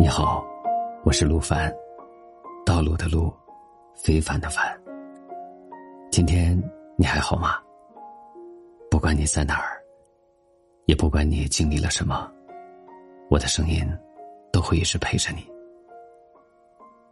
[0.00, 0.42] 你好，
[1.04, 1.70] 我是陆凡，
[2.64, 3.30] 道路的路，
[3.94, 4.64] 非凡的凡。
[6.10, 6.58] 今天
[6.96, 7.58] 你还好吗？
[8.90, 9.78] 不管你在哪儿，
[10.86, 12.32] 也不管你经历了什么，
[13.28, 13.86] 我的声音
[14.50, 15.46] 都会一直陪着你。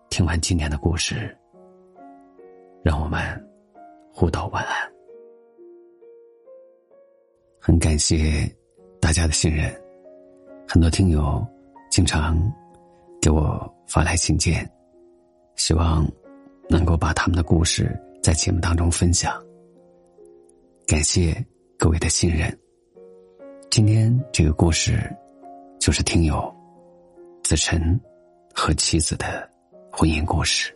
[0.09, 1.37] 听完今天的故事，
[2.83, 3.21] 让我们
[4.15, 4.75] 互道晚安。
[7.61, 8.51] 很感谢
[8.99, 9.71] 大家的信任，
[10.67, 11.47] 很多听友
[11.91, 12.51] 经常
[13.21, 14.69] 给我发来信件，
[15.57, 16.07] 希望
[16.69, 19.33] 能够把他们的故事在节目当中分享。
[20.87, 21.45] 感谢
[21.79, 22.57] 各位的信任。
[23.71, 25.15] 今天这个故事
[25.79, 26.55] 就是听友
[27.43, 28.01] 子晨
[28.55, 29.49] 和妻子的
[29.91, 30.75] 婚姻故事。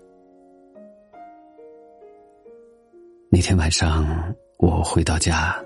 [3.30, 5.56] 那天晚上，我回到家。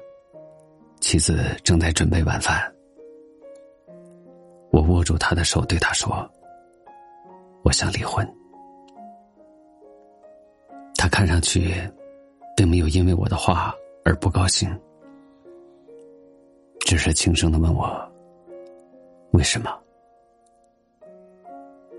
[0.99, 2.61] 妻子正在准备晚饭，
[4.73, 6.29] 我握住她的手，对她说
[7.67, 8.25] ：“我想离婚。”
[10.97, 11.75] 他看上去
[12.57, 14.71] 并没有因为我的话而不高兴，
[16.79, 18.09] 只是轻声的问我
[19.35, 19.77] ：“为什么？”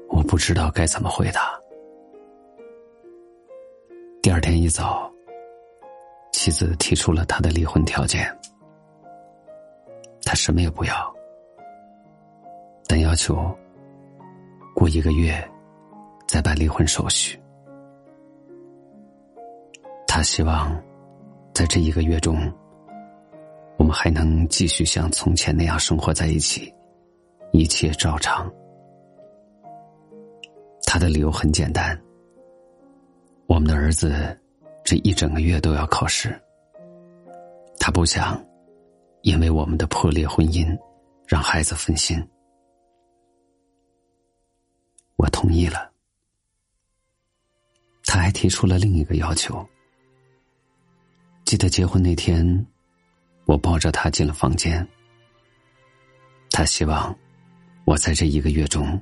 [0.08, 1.60] 我不知道该怎么回答。
[4.22, 5.12] 第二天一早，
[6.32, 8.26] 妻子提出了他的离婚条件。
[10.23, 11.14] 他什么也不要，
[12.88, 13.54] 但要求
[14.73, 15.34] 过一个月
[16.28, 17.39] 再办离婚手续。
[20.06, 20.75] 他希望
[21.53, 22.52] 在这一个月中，
[23.78, 26.73] 我们还能继续像从前那样生活在一起，
[27.52, 28.52] 一切照常。
[30.83, 32.00] 他的理由很简单：
[33.48, 34.38] 我们的儿子
[34.83, 36.39] 这一整个月都要考试，
[37.80, 38.44] 他不想。
[39.23, 40.78] 因为我们的破裂婚姻，
[41.25, 42.17] 让孩子分心，
[45.17, 45.92] 我同意了。
[48.08, 49.64] 他还提出了另一个要求。
[51.43, 52.65] 记得结婚那天，
[53.45, 54.86] 我抱着他进了房间。
[56.49, 57.15] 他希望
[57.86, 58.99] 我在这一个月中，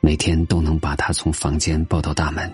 [0.00, 2.52] 每天都能把他从房间抱到大门。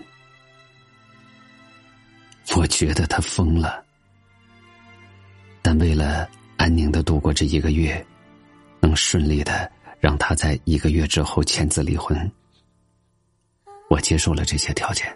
[2.56, 3.84] 我觉得他疯了。
[5.60, 8.04] 但为了安宁的度过这一个月，
[8.80, 12.16] 能顺利的让他在一个月之后签字离婚，
[13.88, 15.06] 我接受了这些条件。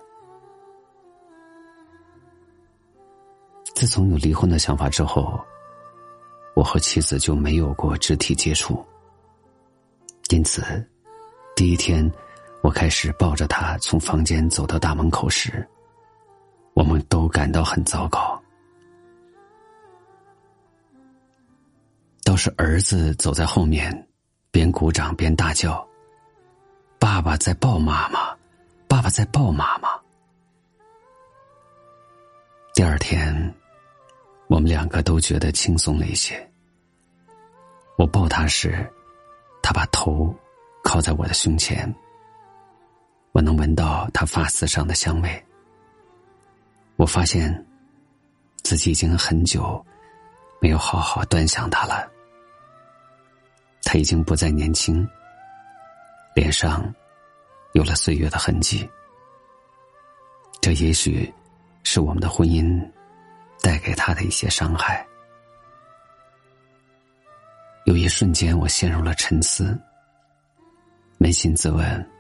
[3.75, 5.41] 自从有离婚的想法之后，
[6.55, 8.85] 我和妻子就没有过肢体接触。
[10.29, 10.63] 因此，
[11.57, 12.09] 第一天
[12.63, 15.67] 我开始抱着他从房间走到大门口时，
[16.75, 18.41] 我们都感到很糟糕。
[22.23, 24.09] 倒是儿子走在后面，
[24.53, 25.85] 边鼓掌边大叫
[27.01, 28.37] ：“爸爸在抱妈妈，
[28.91, 29.89] 爸爸在抱妈妈。”
[32.75, 33.55] 第二天，
[34.49, 36.51] 我们两个都觉得轻松了一些。
[37.97, 38.85] 我抱他时，
[39.63, 40.35] 他把头
[40.83, 41.95] 靠在我的胸前，
[43.31, 45.47] 我能闻到他发丝上的香味。
[46.97, 47.65] 我发现
[48.65, 49.87] 自己已经很久。
[50.63, 52.07] 没有好好端详他了，
[53.83, 55.09] 他已经不再年轻，
[56.35, 56.95] 脸上
[57.73, 58.89] 有了岁月的痕迹。
[60.61, 61.33] 这也许
[61.85, 62.81] 是我们的婚姻
[63.61, 65.07] 带给他的一些伤害。
[67.87, 69.77] 有一瞬间，我陷入了沉思，
[71.19, 72.11] 扪心自问：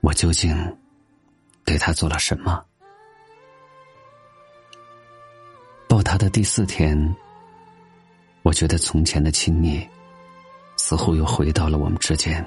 [0.00, 0.56] 我究竟
[1.64, 2.64] 对他做了什么？
[5.88, 6.96] 抱他的第四天。
[8.44, 9.86] 我觉得从前的亲密，
[10.76, 12.44] 似乎又回到了我们之间。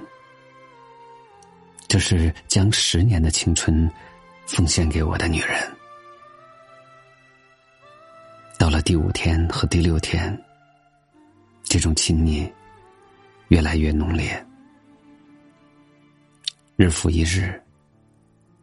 [1.95, 3.89] 这是将十年的青春
[4.45, 5.57] 奉献给我的女人。
[8.59, 10.37] 到了第五天和第六天，
[11.63, 12.51] 这种亲密
[13.47, 14.45] 越来越浓烈。
[16.75, 17.63] 日复一日，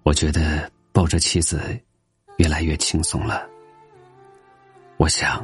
[0.02, 1.58] 我觉得抱着妻子
[2.36, 3.48] 越来越轻松了。
[4.98, 5.42] 我想。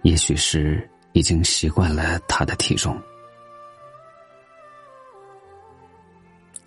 [0.00, 2.98] 也许是已经习惯了他的体重，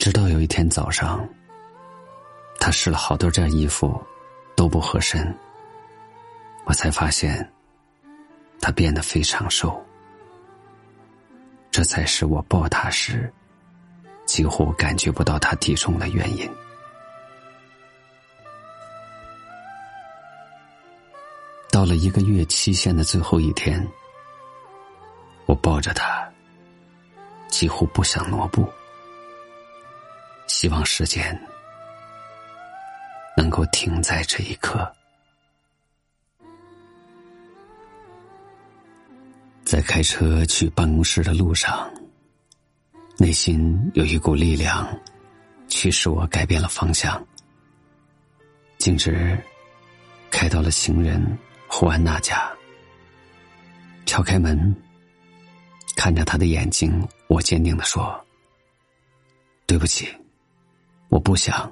[0.07, 1.27] 直到有一天早上，
[2.61, 4.01] 他试了好多件衣服，
[4.55, 5.37] 都不合身，
[6.63, 7.45] 我才发现
[8.61, 9.85] 他变得非常瘦。
[11.71, 13.29] 这才是我抱他时
[14.25, 16.49] 几乎感觉不到他体重的原因。
[21.69, 23.85] 到了一个月期限的最后一天，
[25.47, 26.25] 我抱着他，
[27.49, 28.65] 几乎不想挪步。
[30.47, 31.39] 希望时间
[33.35, 34.91] 能够停在这一刻。
[39.63, 41.91] 在开车去办公室的路上，
[43.17, 44.87] 内心有一股力量，
[45.67, 47.21] 驱使我改变了方向，
[48.77, 49.37] 径直
[50.31, 52.49] 开到了行人胡安娜家。
[54.05, 54.73] 敲开门，
[55.97, 58.25] 看着他的眼睛，我坚定的说
[59.67, 60.07] ：“对不起，
[61.09, 61.71] 我不想，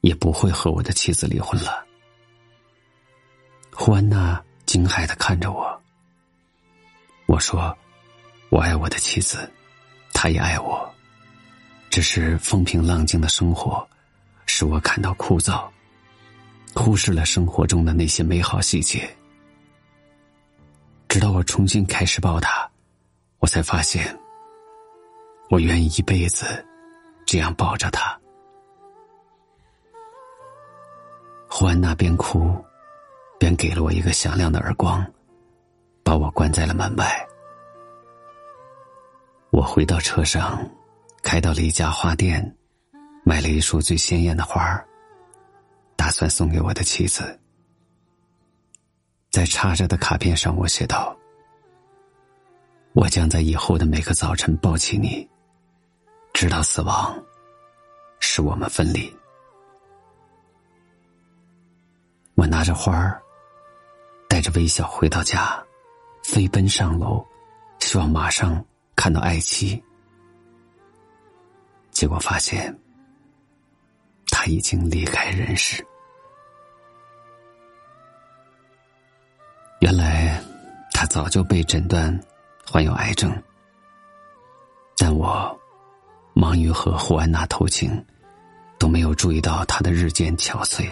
[0.00, 1.84] 也不会和我的妻子离婚了。”
[3.72, 5.80] 胡安娜惊骇的看着我。
[7.26, 7.76] 我说
[8.50, 9.50] ：“我爱我的妻子，
[10.12, 10.92] 她也爱我。
[11.90, 13.86] 只是风平浪静的生活，
[14.46, 15.68] 使我感到枯燥，
[16.74, 19.08] 忽视了生活中的那些美好细节。
[21.08, 22.68] 直到我重新开始抱她，
[23.38, 24.18] 我才发现，
[25.48, 26.64] 我愿意一辈子
[27.24, 28.18] 这样抱着她。”
[31.58, 32.54] 胡安娜边哭，
[33.36, 35.04] 边给了我一个响亮的耳光。
[36.04, 37.26] 把我关在了门外。
[39.50, 40.64] 我回到车上，
[41.20, 42.56] 开到了一家花店，
[43.24, 44.86] 买了一束最鲜艳的花儿，
[45.96, 47.36] 打算送给我的妻子。
[49.32, 51.12] 在插着的卡片上，我写道
[52.94, 55.28] ：“我将在以后的每个早晨抱起你，
[56.32, 57.20] 直到死亡
[58.20, 59.12] 使我们分离。”
[62.38, 63.20] 我拿着花儿，
[64.28, 65.60] 带着微笑回到家。
[66.22, 67.26] 飞奔上楼，
[67.80, 68.64] 希望马上
[68.94, 69.82] 看到爱妻。
[71.90, 72.72] 结果发现，
[74.30, 75.84] 他已经离开人世。
[79.80, 80.40] 原来，
[80.92, 82.16] 他早就被诊断
[82.64, 83.36] 患有癌症，
[84.96, 85.58] 但我
[86.34, 87.90] 忙于和胡安娜偷情，
[88.78, 90.88] 都没有注意到他的日渐憔悴。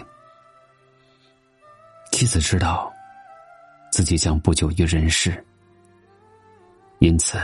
[2.17, 2.91] 妻子知道。
[3.91, 5.45] 自己将不久于人世，
[6.97, 7.37] 因此，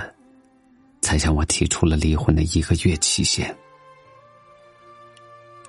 [0.99, 3.55] 才向我提出了离婚的一个月期限，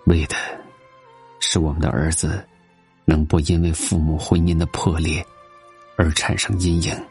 [0.06, 0.34] 为的，
[1.38, 2.42] 是我们的儿子
[3.04, 5.22] 能不因为父母婚姻的破裂
[5.98, 7.06] 而产生阴影。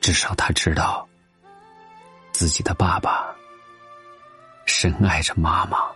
[0.00, 1.06] 至少他知道，
[2.32, 3.36] 自己的爸爸
[4.64, 5.95] 深爱着妈妈。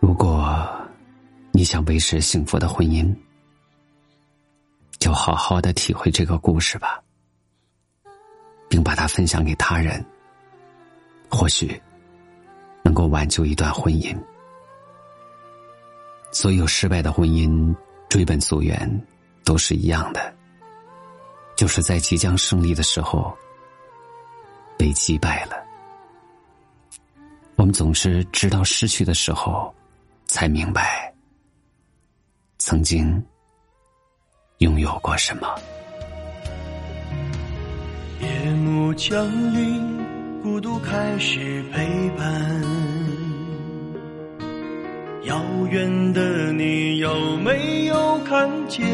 [0.00, 0.68] 如果。
[1.52, 3.12] 你想维持幸福的婚姻，
[4.98, 7.02] 就好好的体会这个故事吧，
[8.68, 10.02] 并把它分享给他人，
[11.28, 11.78] 或许
[12.82, 14.16] 能够挽救一段婚姻。
[16.30, 17.74] 所有失败的婚姻
[18.08, 18.88] 追本溯源
[19.44, 20.32] 都是一样的，
[21.56, 23.36] 就是在即将胜利的时候
[24.78, 25.56] 被击败了。
[27.56, 29.74] 我们总是直到失去的时候
[30.30, 31.12] 才明白。
[32.58, 33.20] 曾经
[34.58, 35.54] 拥有过什么？
[38.20, 39.98] 夜幕降临，
[40.40, 42.62] 孤独开始陪伴。
[45.24, 48.86] 遥远的你有没有看见？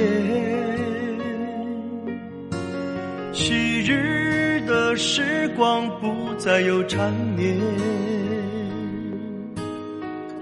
[3.34, 7.54] 昔日的时光不再有缠绵，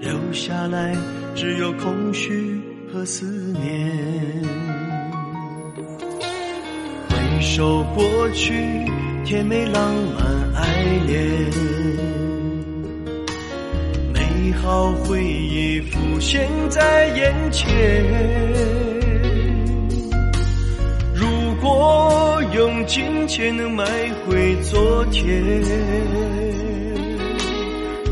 [0.05, 0.95] 留下来
[1.35, 2.61] 只有空虚。
[2.93, 3.25] 和思
[3.61, 3.91] 念，
[7.09, 8.53] 回首过去，
[9.25, 11.21] 甜美浪漫爱恋，
[14.13, 17.67] 美好回忆浮现在眼前。
[21.13, 21.27] 如
[21.61, 23.83] 果用金钱能买
[24.25, 25.61] 回昨天，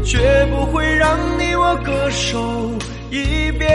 [0.05, 2.37] 绝不会让你我各守
[3.09, 3.69] 一边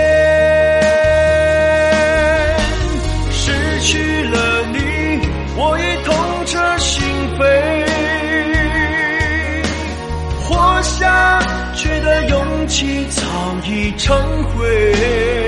[3.30, 7.02] 失去了你我已痛彻心
[7.38, 7.42] 扉
[10.44, 11.40] 活下
[11.75, 13.23] 去的勇气早
[13.64, 15.48] 已成灰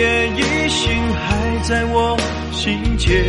[0.00, 0.40] 一言一
[0.70, 2.16] 行还在我
[2.52, 3.22] 心间。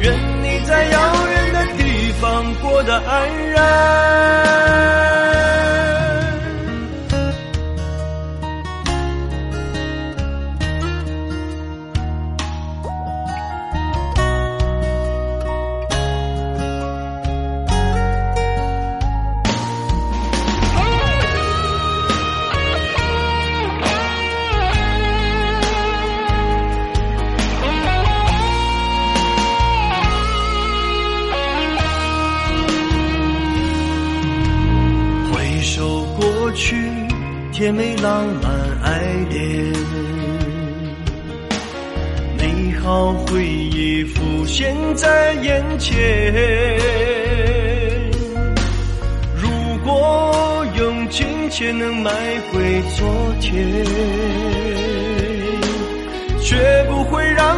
[0.00, 5.23] 愿你在遥远的地方过得安然。
[36.64, 36.74] 去，
[37.52, 38.50] 甜美浪漫
[38.82, 39.70] 爱恋，
[42.38, 45.94] 美好回忆浮现在眼前。
[49.36, 49.50] 如
[49.84, 52.10] 果用金钱能买
[52.50, 53.06] 回昨
[53.42, 53.84] 天，
[56.40, 56.56] 绝
[56.88, 57.54] 不会让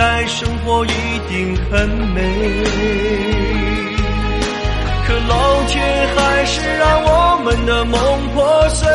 [0.00, 0.88] 来生活一
[1.28, 2.22] 定很美，
[5.06, 5.76] 可老天
[6.16, 8.00] 还是让我们的梦
[8.32, 8.88] 破碎。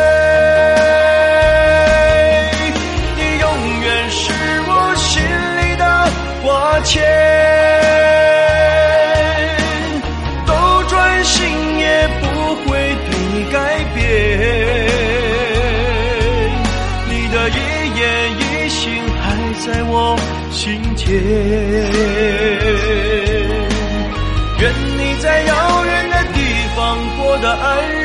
[3.18, 3.48] 你永
[3.84, 4.34] 远是
[4.68, 5.22] 我心
[5.60, 5.84] 里的
[6.44, 6.94] 挂牵。
[10.48, 10.52] 斗
[10.88, 11.38] 转星
[11.78, 11.84] 移
[12.20, 12.24] 不
[12.66, 12.66] 会
[13.06, 13.56] 对你改
[13.94, 14.02] 变，
[17.08, 17.54] 你的一
[18.00, 18.04] 言
[18.40, 18.45] 一
[19.64, 20.16] 在我
[20.52, 21.06] 心间，
[24.60, 24.64] 愿
[24.98, 26.40] 你在遥远的地
[26.76, 28.05] 方过得安然，